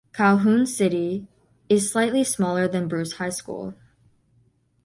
[0.13, 1.27] Calhoun City
[1.69, 3.75] is slightly smaller than Bruce High School.